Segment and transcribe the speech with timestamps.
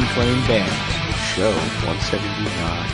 [0.00, 1.50] This is Unclaimed Bands, show
[1.86, 2.86] 179.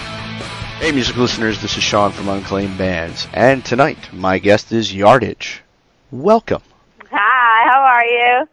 [0.80, 5.62] Hey, music listeners, this is Sean from Unclaimed Bands, and tonight my guest is Yardage.
[6.10, 6.62] Welcome.
[7.08, 8.48] Hi, how are you?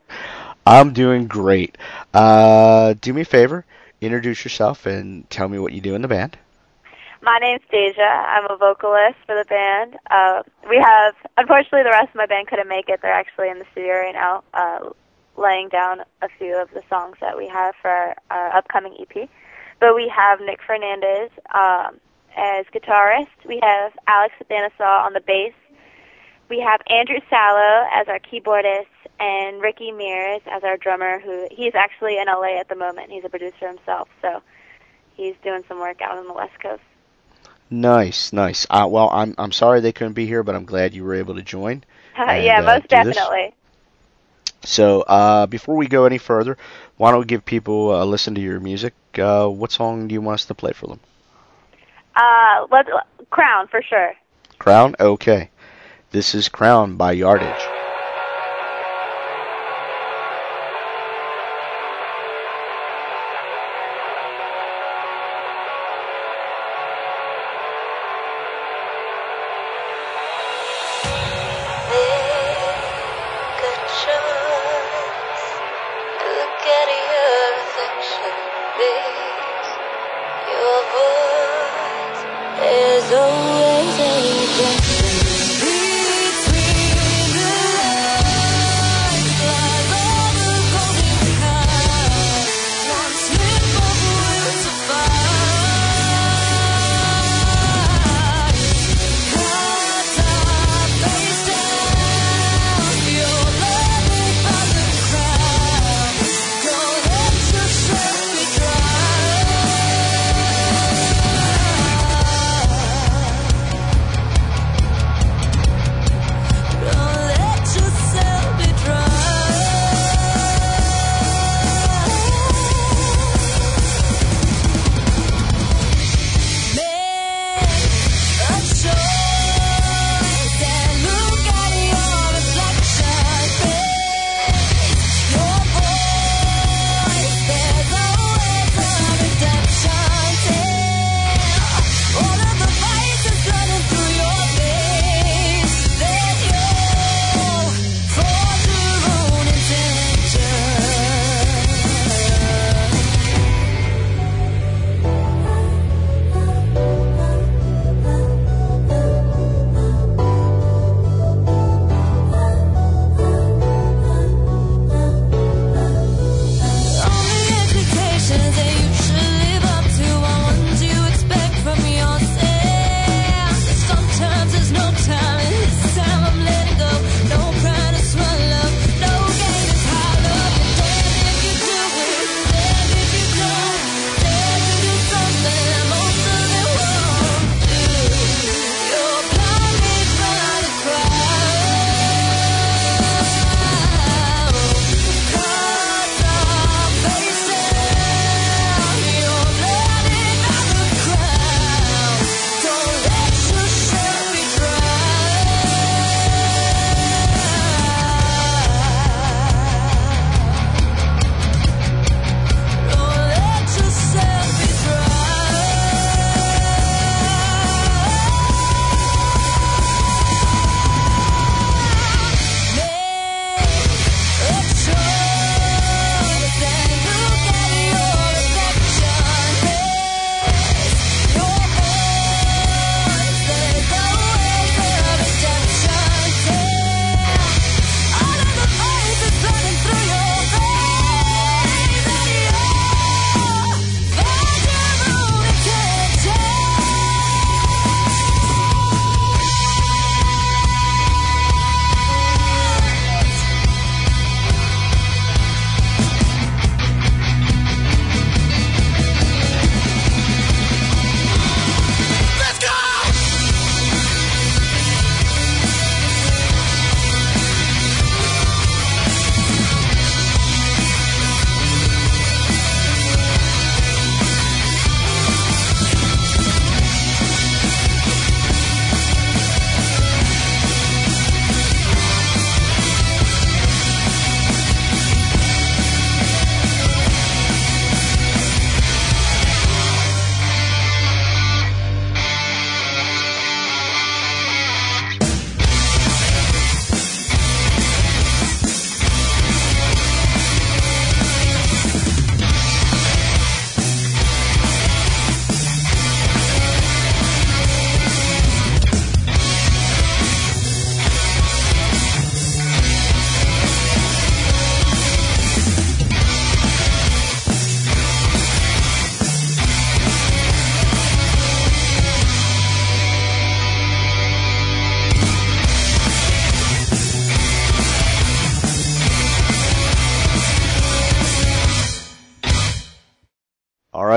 [0.68, 1.80] I'm doing great.
[2.14, 3.66] Uh, do me a favor,
[4.02, 6.38] introduce yourself and tell me what you do in the band.
[7.24, 8.02] My name's Deja.
[8.02, 9.98] I'm a vocalist for the band.
[10.12, 13.00] Uh, we have, unfortunately, the rest of my band couldn't make it.
[13.02, 14.90] They're actually in the studio right now, uh,
[15.38, 19.30] laying down a few of the songs that we have for our, our upcoming EP.
[19.80, 22.00] But we have Nick Fernandez um,
[22.38, 23.28] as guitarist.
[23.46, 25.54] We have Alex Abanasaw on the bass.
[26.50, 28.86] We have Andrew Sallow as our keyboardist
[29.20, 31.20] and Ricky Mears as our drummer.
[31.20, 33.12] Who he's actually in LA at the moment.
[33.12, 34.42] He's a producer himself, so
[35.16, 36.84] he's doing some work out on the West Coast.
[37.70, 38.68] Nice, nice.
[38.70, 41.36] Uh, well, I'm I'm sorry they couldn't be here, but I'm glad you were able
[41.36, 41.84] to join.
[42.16, 43.18] And, yeah, uh, most do this.
[44.64, 46.58] So, uh, before we go any further,
[46.98, 48.94] why don't we give people a listen to your music?
[49.18, 51.00] Uh, what song do you want us to play for them?
[52.16, 52.90] Uh, let's
[53.30, 54.14] Crown for sure.
[54.60, 54.96] Crown?
[55.00, 55.50] Okay.
[56.12, 57.73] This is Crown by Yardage.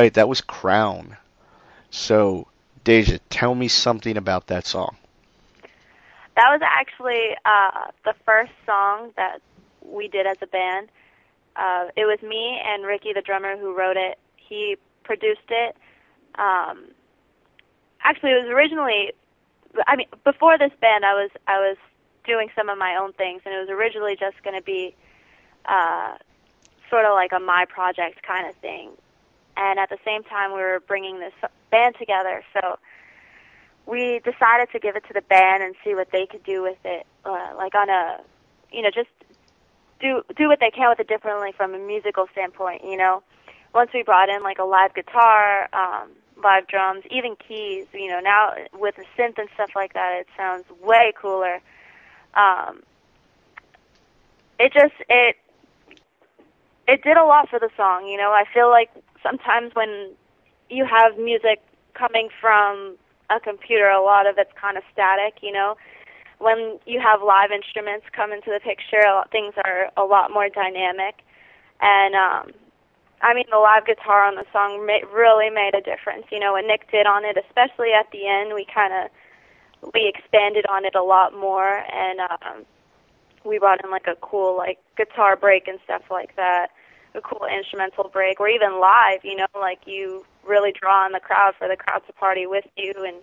[0.07, 1.17] Right, that was Crown.
[1.91, 2.47] So,
[2.85, 4.97] Deja, tell me something about that song.
[6.37, 9.41] That was actually uh, the first song that
[9.83, 10.89] we did as a band.
[11.57, 14.19] Uh, it was me and Ricky, the drummer, who wrote it.
[14.37, 15.77] He produced it.
[16.37, 16.85] Um,
[18.03, 19.13] actually, it was originally.
[19.87, 21.77] I mean, before this band, I was I was
[22.25, 24.95] doing some of my own things, and it was originally just going to be
[25.65, 26.17] uh,
[26.91, 28.91] sort of like a my project kind of thing.
[29.57, 31.33] And at the same time, we were bringing this
[31.71, 32.79] band together, so
[33.87, 36.79] we decided to give it to the band and see what they could do with
[36.85, 38.21] it, uh, like on a,
[38.73, 39.09] you know, just
[40.01, 42.85] do do what they can with it differently from a musical standpoint.
[42.85, 43.23] You know,
[43.73, 46.11] once we brought in like a live guitar, um,
[46.43, 47.87] live drums, even keys.
[47.95, 51.61] You know, now with the synth and stuff like that, it sounds way cooler.
[52.35, 52.83] Um,
[54.59, 55.37] it just it
[56.89, 58.07] it did a lot for the song.
[58.07, 58.91] You know, I feel like
[59.23, 60.13] sometimes when
[60.71, 61.63] you have music
[61.95, 62.97] coming from
[63.31, 65.39] a computer, a lot of it's kind of static.
[65.43, 65.77] You know,
[66.39, 69.03] when you have live instruments come into the picture,
[69.33, 71.17] things are a lot more dynamic.
[71.81, 72.51] And um,
[73.23, 76.27] I mean, the live guitar on the song ma- really made a difference.
[76.31, 79.11] You know, what Nick did on it, especially at the end, we kind of
[79.95, 82.65] we expanded on it a lot more, and um,
[83.45, 86.69] we brought in like a cool like guitar break and stuff like that,
[87.17, 89.25] a cool instrumental break, or even live.
[89.25, 92.67] You know, like you really draw on the crowd for the crowd to party with
[92.77, 93.17] you, and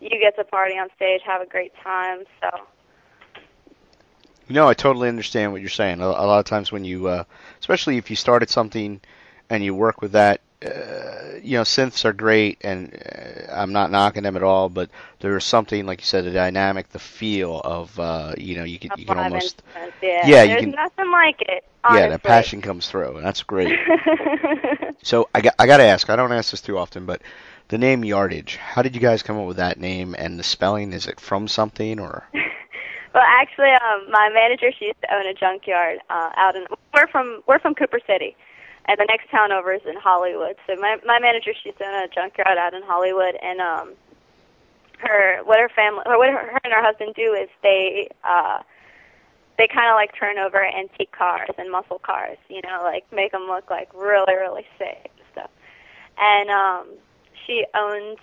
[0.00, 2.24] you get to party on stage, have a great time.
[2.40, 2.50] So.
[4.48, 6.00] No, I totally understand what you're saying.
[6.00, 7.24] A, lot of times when you, uh,
[7.60, 9.00] especially if you started something
[9.48, 13.90] and you work with that, uh, you know, synths are great, and uh, I'm not
[13.90, 14.68] knocking them at all.
[14.68, 18.78] But there's something, like you said, the dynamic, the feel of, uh, you know, you
[18.78, 19.62] can you can almost,
[20.02, 20.26] yeah.
[20.26, 21.64] Yeah, you There's can- nothing like it.
[21.92, 23.78] yeah, the passion comes through, and that's great.
[25.02, 26.10] So I got I got to ask.
[26.10, 27.22] I don't ask this too often, but
[27.68, 28.56] the name Yardage.
[28.56, 30.92] How did you guys come up with that name and the spelling?
[30.92, 32.24] Is it from something or?
[33.12, 36.64] Well, actually, um, my manager she used to own a junkyard uh, out in.
[36.94, 38.36] We're from we're from Cooper City,
[38.90, 40.56] and the next town over is in Hollywood.
[40.66, 43.94] So my my manager she used to own a junkyard out in Hollywood, and um,
[44.98, 48.62] her what her family or what her, her and her husband do is they uh,
[49.58, 53.30] they kind of like turn over antique cars and muscle cars, you know, like make
[53.30, 55.50] them look like really really sick and stuff.
[56.18, 56.88] And um,
[57.46, 58.18] she owned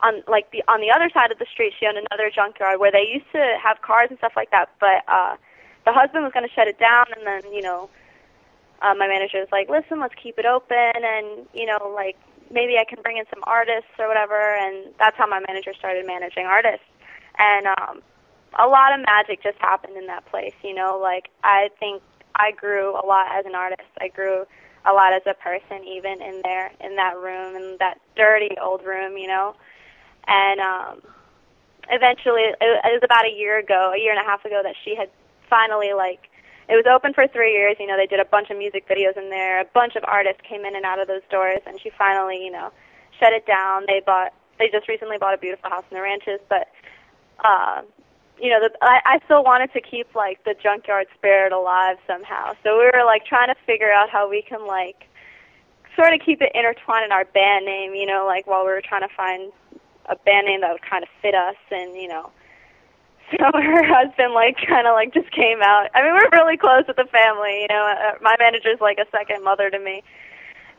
[0.00, 2.92] on like the on the other side of the street she owned another junkyard where
[2.92, 5.36] they used to have cars and stuff like that but uh
[5.84, 7.90] the husband was going to shut it down and then you know
[8.82, 12.16] uh, my manager was like listen let's keep it open and you know like
[12.50, 14.56] maybe i can bring in some artists or whatever.
[14.56, 16.86] And that's how my manager started managing artists.
[17.38, 18.02] And um
[18.58, 22.02] a lot of magic just happened in that place you know like i think
[22.34, 23.88] i grew a lot as an artist.
[24.00, 24.44] I grew
[24.86, 28.84] a lot as a person even in there in that room in that dirty old
[28.84, 29.54] room you know.
[30.26, 31.02] And um
[31.90, 34.74] eventually it, it was about a year ago a year and a half ago that
[34.84, 35.10] she had
[35.48, 36.29] finally like
[36.68, 39.16] it was open for three years you know they did a bunch of music videos
[39.16, 39.60] in there.
[39.60, 42.50] A bunch of artists came in and out of those doors and she finally you
[42.50, 42.72] know
[43.18, 43.84] shut it down.
[43.86, 46.68] They bought they just recently bought a beautiful house in the ranches but
[47.44, 47.82] uh
[48.40, 52.54] you know the I, I still wanted to keep like the junkyard spirit alive somehow.
[52.62, 55.06] So we were like trying to figure out how we can like
[55.96, 58.82] sort of keep it intertwined in our band name you know like while we were
[58.82, 59.52] trying to find
[60.06, 62.30] a band name that would kind of fit us and you know
[63.38, 65.88] so her husband like kind of like just came out.
[65.94, 67.86] I mean we're really close with the family you know.
[67.86, 70.02] Uh, my manager's like a second mother to me.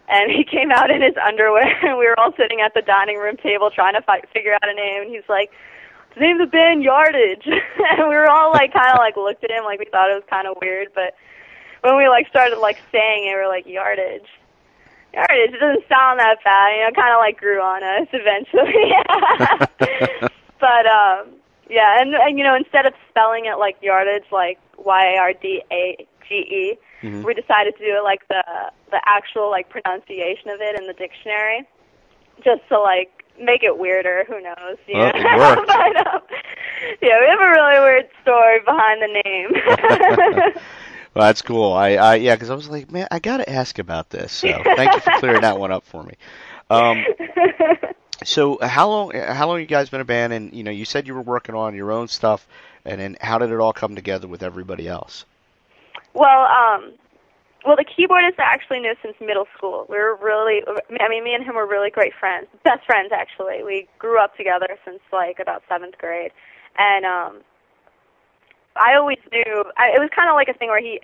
[0.10, 3.18] And he came out in his underwear and we were all sitting at the dining
[3.18, 5.04] room table trying to fi- figure out a name.
[5.04, 5.52] And he's like
[6.16, 7.48] the name the band yardage.
[7.48, 10.16] And we were all like kind of like looked at him like we thought it
[10.16, 10.90] was kind of weird.
[10.94, 11.16] But
[11.82, 14.28] when we like started like saying it we were like yardage.
[15.14, 16.76] Yardage it doesn't sound that bad.
[16.76, 18.92] You know kind of like grew on us eventually.
[20.62, 21.41] But um
[21.72, 25.34] yeah and and you know instead of spelling it like yardage like y a r
[25.34, 27.26] d a g e Mhm.
[27.26, 28.44] we decided to do it like the
[28.92, 31.66] the actual like pronunciation of it in the dictionary
[32.46, 33.10] just to like
[33.40, 35.12] make it weirder who knows you Well, know?
[35.16, 35.68] it worked.
[35.80, 36.22] but um,
[37.02, 40.54] yeah we have a really weird story behind the name
[41.14, 41.74] Well, that's cool.
[41.74, 44.32] I, I yeah, because I was like, man, I got to ask about this.
[44.32, 46.14] So thank you for clearing that one up for me.
[46.70, 47.06] Um,
[48.24, 50.34] so how long how long you guys been a band?
[50.34, 52.48] And you know, you said you were working on your own stuff,
[52.86, 55.26] and then how did it all come together with everybody else?
[56.14, 56.94] Well, um,
[57.66, 59.86] well, the keyboardist I actually knew since middle school.
[59.90, 60.62] We were really,
[61.00, 63.64] I mean, me and him were really great friends, best friends actually.
[63.64, 66.32] We grew up together since like about seventh grade,
[66.78, 67.42] and um,
[68.76, 69.64] I always knew.
[69.78, 71.00] I, it was kind of like a thing where he,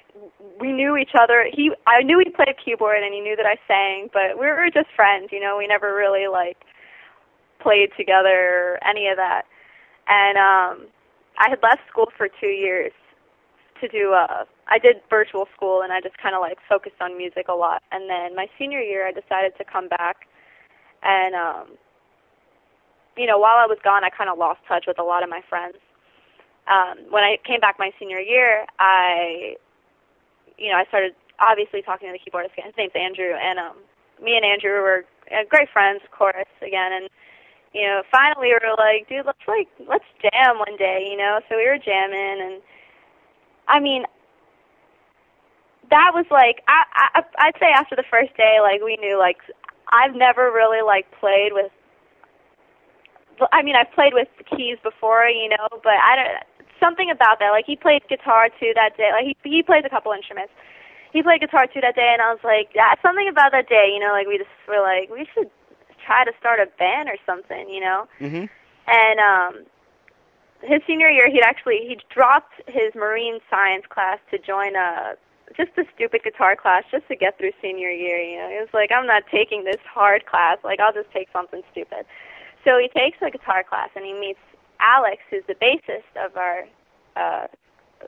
[0.60, 1.48] we knew each other.
[1.52, 4.70] He, I knew he played keyboard and he knew that I sang, but we were
[4.74, 5.30] just friends.
[5.32, 6.58] You know, we never really like
[7.60, 9.44] played together or any of that.
[10.08, 10.88] And um,
[11.38, 12.94] I had left school for two years
[13.82, 14.14] to do.
[14.14, 17.54] Uh, I did virtual school and I just kind of like focused on music a
[17.54, 17.84] lot.
[17.92, 20.28] And then my senior year, I decided to come back
[21.04, 21.78] and um,
[23.18, 25.30] you know, while I was gone, I kind of lost touch with a lot of
[25.30, 25.78] my friends.
[26.70, 29.56] Um, when I came back my senior year, I,
[30.58, 32.54] you know, I started obviously talking to the keyboardist.
[32.56, 33.78] His name's Andrew, and um,
[34.22, 36.94] me and Andrew were uh, great friends, of course, again.
[36.94, 37.10] And
[37.78, 41.40] you know, finally we were like, dude, let's like let's jam one day, you know.
[41.48, 42.62] So we were jamming, and
[43.68, 44.06] I mean,
[45.90, 46.84] that was like I,
[47.16, 49.38] I I'd say after the first day, like we knew like
[49.94, 51.72] I've never really like played with
[53.52, 56.44] I mean, I've played with keys before, you know, but I don't
[56.80, 57.52] something about that.
[57.52, 59.12] Like he played guitar too that day.
[59.14, 60.54] Like he he plays a couple instruments.
[61.14, 63.90] He played guitar too that day, and I was like, yeah, something about that day,
[63.94, 65.50] you know, like we just were like, we should
[66.08, 68.08] try to start a band or something, you know.
[68.18, 68.46] hmm
[68.88, 69.54] And um
[70.64, 75.16] his senior year, he'd actually he dropped his marine science class to join a
[75.56, 78.18] just a stupid guitar class just to get through senior year.
[78.20, 80.58] You know, he was like, I'm not taking this hard class.
[80.64, 82.06] Like, I'll just take something stupid.
[82.66, 84.40] So he takes a guitar class and he meets
[84.80, 86.66] Alex, who's the bassist of our
[87.16, 87.48] uh,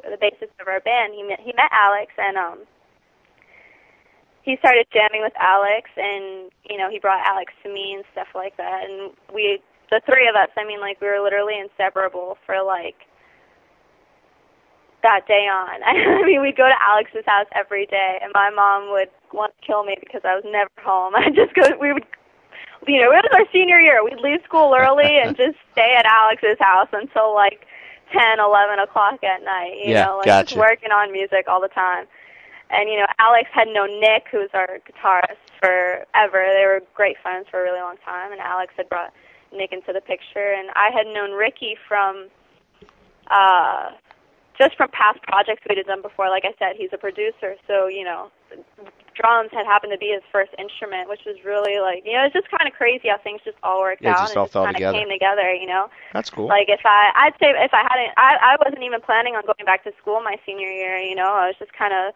[0.03, 1.13] the bassist of our band.
[1.13, 2.59] He met he met Alex and um
[4.43, 8.27] he started jamming with Alex and you know he brought Alex to me and stuff
[8.35, 12.37] like that and we the three of us I mean like we were literally inseparable
[12.45, 12.95] for like
[15.03, 15.83] that day on.
[15.85, 19.65] I mean, we'd go to Alex's house every day, and my mom would want to
[19.67, 21.15] kill me because I was never home.
[21.17, 21.63] I just go.
[21.79, 22.05] We would
[22.87, 24.03] you know, it was our senior year.
[24.03, 27.65] We'd leave school early and just stay at Alex's house until like
[28.13, 29.75] ten, eleven o'clock at night.
[29.83, 30.39] You Yeah, know, like gotcha.
[30.39, 32.07] just working on music all the time.
[32.69, 36.45] And you know, Alex had known Nick, who's our guitarist, forever.
[36.53, 39.13] They were great friends for a really long time, and Alex had brought
[39.51, 40.53] Nick into the picture.
[40.53, 42.29] And I had known Ricky from
[43.31, 43.91] uh
[44.59, 46.29] just from past projects we had done before.
[46.29, 48.29] Like I said, he's a producer, so you know,
[49.15, 52.33] drums had happened to be his first instrument, which was really like you know, it's
[52.33, 54.53] just kind of crazy how things just all worked Yeah, out just and all just
[54.53, 55.51] fell kind of came together.
[55.53, 56.47] You know, That's cool.
[56.47, 59.65] like if I, I'd say if I hadn't, I, I wasn't even planning on going
[59.65, 60.97] back to school my senior year.
[60.97, 62.13] You know, I was just kind of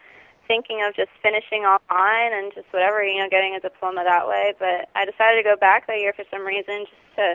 [0.54, 4.54] thinking of just finishing online and just whatever, you know, getting a diploma that way.
[4.62, 7.26] But I decided to go back that year for some reason, just to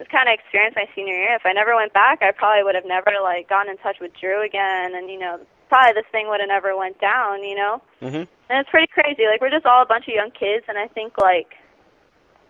[0.00, 1.36] just kind of experience my senior year.
[1.36, 4.16] If I never went back, I probably would have never like gotten in touch with
[4.16, 5.36] Drew again, and you know,
[5.68, 7.44] probably this thing would have never went down.
[7.44, 7.74] You know.
[8.00, 9.28] hmm And it's pretty crazy.
[9.28, 11.52] Like we're just all a bunch of young kids, and I think like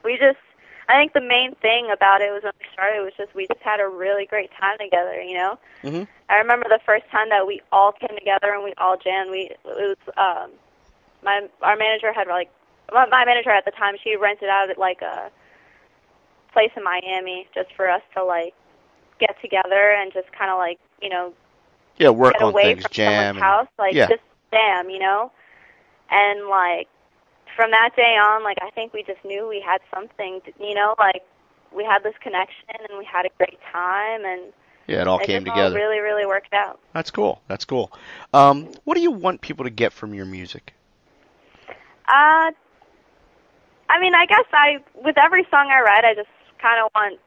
[0.07, 0.39] we just.
[0.89, 3.61] I think the main thing about it was when we started was just we just
[3.61, 5.21] had a really great time together.
[5.23, 5.59] You know.
[5.83, 9.31] hmm I remember the first time that we all came together and we all jammed.
[9.31, 10.51] We it was um
[11.23, 12.51] my our manager had like
[12.93, 15.31] my, my manager at the time she rented out like a
[16.53, 18.55] place in Miami just for us to like
[19.19, 21.33] get together and just kind of like you know
[21.99, 23.07] Yeah, work get on away things, from jam.
[23.11, 24.09] someone's and- house, like yeah.
[24.09, 24.23] just
[24.53, 25.33] jam, you know.
[26.11, 26.89] And like
[27.57, 30.75] from that day on, like I think we just knew we had something, to, you
[30.75, 31.23] know, like
[31.75, 34.53] we had this connection and we had a great time and
[34.87, 35.63] yeah, it all it came together.
[35.63, 36.79] all really really worked out.
[36.93, 37.41] That's cool.
[37.49, 37.91] That's cool.
[38.33, 40.75] Um, what do you want people to get from your music?
[42.07, 42.53] Uh,
[43.89, 46.29] I mean, I guess I with every song I write, I just
[46.61, 47.19] kind of want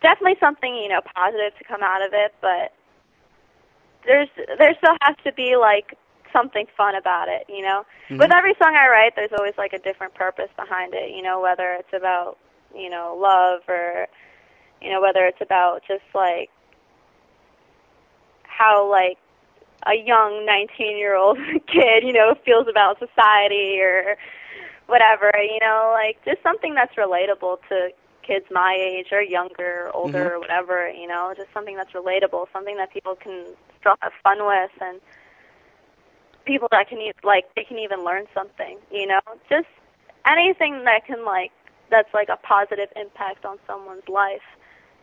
[0.00, 2.72] definitely something you know positive to come out of it, but
[4.06, 5.96] there's there still has to be like
[6.32, 7.84] something fun about it, you know.
[8.10, 8.18] Mhm.
[8.18, 11.40] With every song I write, there's always like a different purpose behind it, you know,
[11.40, 12.38] whether it's about
[12.74, 14.06] you know love or
[14.80, 16.50] you know whether it's about just like
[18.44, 19.18] how like
[19.86, 24.16] a young 19 year old kid, you know, feels about society or
[24.86, 27.90] whatever, you know, like just something that's relatable to
[28.22, 30.32] kids my age or younger, older, Mhm.
[30.32, 33.46] or whatever, you know, just something that's relatable, something that people can
[33.80, 35.00] still have fun with and
[36.44, 39.68] people that can like they can even learn something, you know, just
[40.26, 41.52] anything that can like
[41.90, 44.42] that's like a positive impact on someone's life.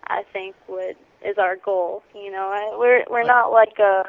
[0.07, 2.03] I think would is our goal.
[2.15, 4.03] You know, I, we're we're not like a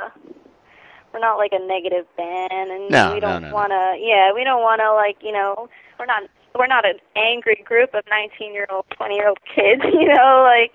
[1.13, 3.55] we're not like a negative band, and No, we don't no, no.
[3.55, 3.97] want to.
[4.01, 5.69] Yeah, we don't want to like you know
[5.99, 6.23] we're not
[6.59, 9.83] we're not an angry group of 19 year old, 20 year old kids.
[9.93, 10.73] You know, like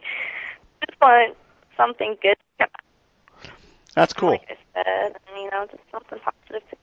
[0.87, 1.35] just want
[1.77, 3.49] something good to come out,
[3.93, 4.31] That's cool.
[4.31, 6.77] like Said, and you know, just something positive to.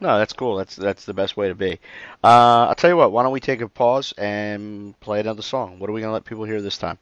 [0.00, 0.56] No, that's cool.
[0.56, 1.80] That's that's the best way to be.
[2.22, 3.12] Uh, I'll tell you what.
[3.12, 5.78] Why don't we take a pause and play another song?
[5.78, 6.98] What are we gonna let people hear this time?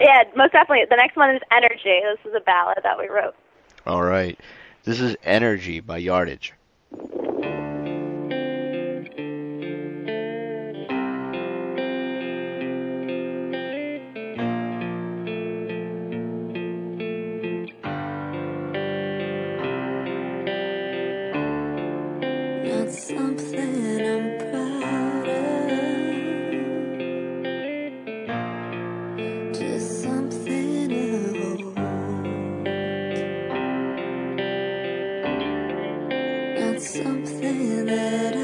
[0.00, 0.86] Yeah, most definitely.
[0.90, 2.00] The next one is Energy.
[2.02, 3.34] This is a ballad that we wrote.
[3.86, 4.38] All right.
[4.84, 6.52] This is Energy by Yardage.
[36.94, 38.43] Something that I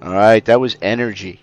[0.00, 1.40] All right, that was Energy.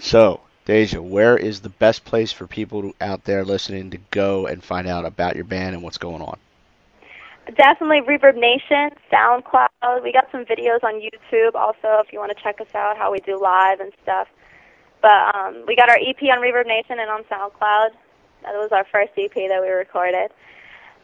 [0.00, 4.64] So, Deja, where is the best place for people out there listening to go and
[4.64, 6.38] find out about your band and what's going on?
[7.54, 10.02] Definitely Reverb Nation, SoundCloud.
[10.02, 13.12] We got some videos on YouTube also if you want to check us out, how
[13.12, 14.28] we do live and stuff.
[15.02, 17.90] But um, we got our EP on Reverb Nation and on SoundCloud.
[18.44, 20.30] That was our first EP that we recorded.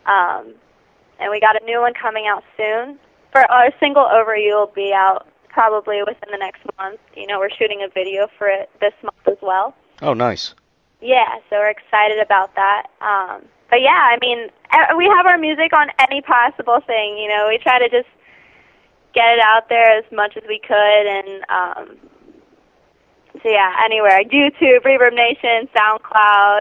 [0.06, 0.54] Um,
[1.18, 2.98] and we got a new one coming out soon.
[3.32, 7.00] For our single Over You will be out probably within the next month.
[7.16, 9.74] You know, we're shooting a video for it this month as well.
[10.02, 10.54] Oh, nice.
[11.00, 12.86] Yeah, so we're excited about that.
[13.00, 14.48] Um, but yeah, I mean,
[14.96, 17.18] we have our music on any possible thing.
[17.18, 18.08] You know, we try to just
[19.14, 21.96] get it out there as much as we could, and um,
[23.42, 26.60] so yeah, anywhere YouTube, Reverb Nation, SoundCloud.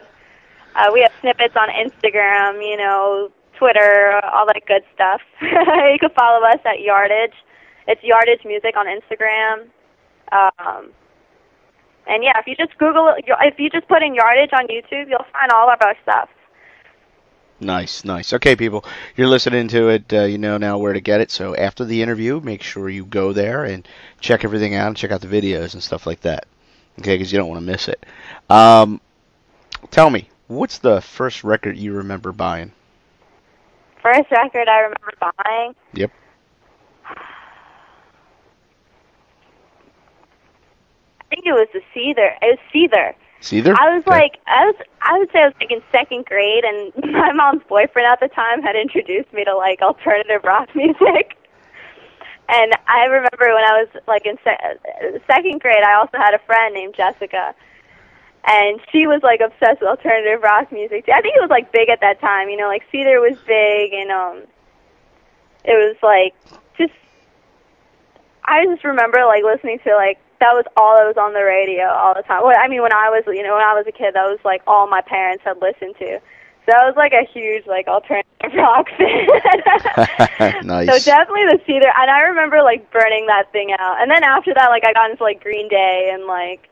[0.76, 2.64] Uh, we have snippets on Instagram.
[2.64, 5.22] You know, Twitter, all that good stuff.
[5.42, 7.34] you can follow us at Yardage.
[7.88, 9.68] It's Yardage Music on Instagram.
[10.32, 10.92] Um,
[12.08, 15.26] and yeah, if you just Google, if you just put in Yardage on YouTube, you'll
[15.32, 16.30] find all of our stuff.
[17.60, 18.34] Nice, nice.
[18.34, 20.14] Okay, people, you're listening to it.
[20.14, 21.32] Uh, you know now where to get it.
[21.32, 23.88] So after the interview, make sure you go there and
[24.20, 26.46] check everything out and check out the videos and stuff like that.
[27.00, 28.06] Okay, because you don't want to miss it.
[28.50, 29.02] Um,
[29.90, 32.72] tell me, what's the first record you remember buying?
[34.02, 35.76] First record I remember buying.
[35.94, 36.12] Yep.
[41.30, 42.36] Think it was the Seether.
[42.42, 43.14] It was Seether.
[43.42, 43.80] Seether?
[43.80, 44.24] I was Okay.
[44.24, 47.64] like, I was, I would say I was like in second grade, and my mom's
[47.68, 51.38] boyfriend at the time had introduced me to like alternative rock music.
[52.50, 54.80] And I remember when I was like in se-
[55.28, 57.54] second grade, I also had a friend named Jessica,
[58.46, 61.10] and she was like obsessed with alternative rock music.
[61.14, 63.94] I think it was like big at that time, you know, like Seether was big,
[63.94, 64.44] and um,
[65.66, 66.34] it was like
[66.78, 66.94] just.
[68.46, 71.90] I just remember like listening to like that was all that was on the radio
[71.90, 72.44] all the time.
[72.44, 74.40] Well, I mean, when I was you know when I was a kid, that was
[74.46, 76.20] like all my parents had listened to.
[76.68, 79.28] So I was like a huge like alternative rock fan.
[80.68, 80.86] Nice.
[80.86, 84.02] So definitely the Seether, and I remember like burning that thing out.
[84.02, 86.70] And then after that, like I got into like Green Day and like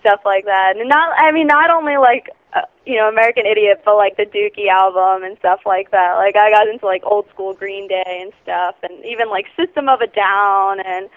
[0.00, 0.76] stuff like that.
[0.76, 4.26] And not, I mean, not only like uh, you know American Idiot, but like the
[4.26, 6.14] Dookie album and stuff like that.
[6.16, 9.88] Like I got into like old school Green Day and stuff, and even like System
[9.88, 11.08] of a Down and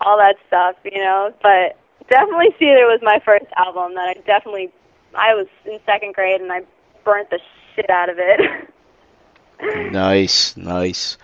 [0.00, 1.32] all that stuff, you know.
[1.42, 1.76] But
[2.08, 4.70] definitely Seether was my first album that I definitely
[5.14, 6.62] I was in second grade and I
[7.04, 7.40] burnt the
[7.74, 8.40] shit out of it.
[9.92, 11.18] Nice, nice.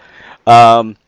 [0.47, 0.99] Um,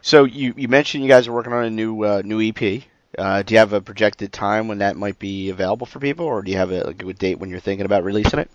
[0.00, 2.84] so you you mentioned you guys are working on a new uh, new EP.
[3.18, 6.42] Uh, do you have a projected time when that might be available for people, or
[6.42, 8.48] do you have a, like, a date when you're thinking about releasing it?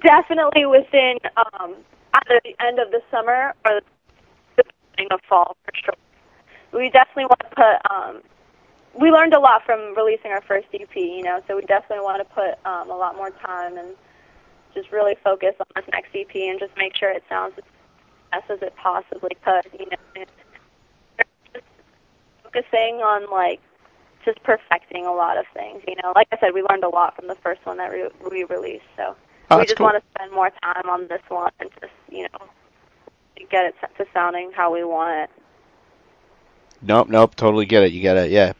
[0.00, 1.74] definitely within um,
[2.14, 3.80] either the end of the summer or
[4.56, 5.94] the beginning of fall for sure.
[6.72, 7.92] We definitely want to put.
[7.92, 8.22] Um,
[8.98, 12.26] we learned a lot from releasing our first EP, you know, so we definitely want
[12.26, 13.94] to put um, a lot more time and
[14.74, 17.64] just really focus on this next EP and just make sure it sounds as
[18.32, 19.96] best as it possibly could, you know.
[20.16, 20.26] And
[21.54, 21.64] just
[22.44, 23.60] focusing on like
[24.24, 26.12] just perfecting a lot of things, you know.
[26.14, 28.84] Like I said, we learned a lot from the first one that we, we released,
[28.96, 29.16] so
[29.50, 29.86] Oh, we just cool.
[29.86, 32.48] want to spend more time on this one and just you know
[33.50, 35.41] get it to sounding how we want it.
[36.82, 37.92] Nope, nope, totally get it.
[37.92, 38.52] You gotta, yeah.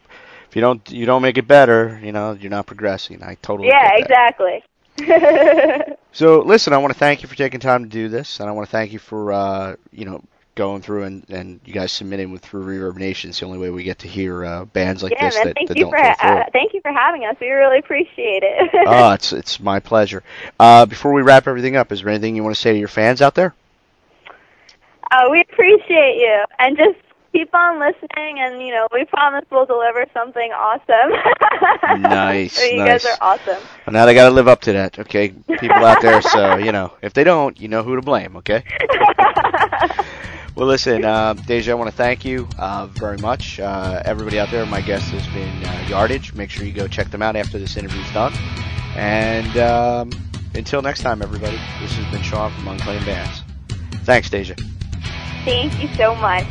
[0.49, 1.99] If you don't, you don't make it better.
[2.03, 3.23] You know, you're not progressing.
[3.23, 3.69] I totally.
[3.69, 4.65] yeah, get exactly.
[6.15, 8.53] So listen, I want to thank you for taking time to do this, and I
[8.53, 10.23] want to thank you for uh, you know
[10.55, 13.31] going through and, and you guys submitting with through Reverb Nation.
[13.31, 15.47] It's the only way we get to hear uh, bands like yeah, this man.
[15.47, 17.37] that, Thank that you don't for uh, thank you for having us.
[17.41, 18.71] We really appreciate it.
[18.87, 20.23] oh, it's it's my pleasure.
[20.61, 22.89] Uh, before we wrap everything up, is there anything you want to say to your
[22.89, 23.55] fans out there?
[25.13, 26.99] uh, we appreciate you and just
[27.33, 28.39] keep on listening.
[28.39, 31.13] And you know, we promise we'll deliver something awesome.
[32.03, 33.05] Nice, you nice.
[33.05, 33.63] guys are awesome.
[33.87, 35.29] Well, now they got to live up to that, okay?
[35.31, 38.65] People out there, so you know, if they don't, you know who to blame, okay?
[40.55, 43.59] Well, listen, uh, Deja, I want to thank you uh, very much.
[43.59, 46.35] Uh, everybody out there, my guest has been uh, Yardage.
[46.35, 48.35] Make sure you go check them out after this interview's done.
[48.95, 50.11] And um,
[50.55, 53.43] until next time, everybody, this has been Sean from Unclaimed Bands.
[54.05, 54.55] Thanks, Deja.
[55.45, 56.47] Thank you so much.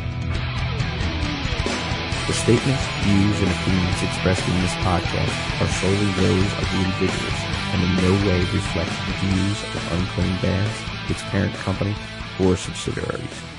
[2.28, 7.42] The statements, views, and opinions expressed in this podcast are solely those of the individuals
[7.74, 10.78] and in no way reflect the views of Unclaimed Bands,
[11.10, 11.96] its parent company,
[12.40, 13.51] or subsidiaries.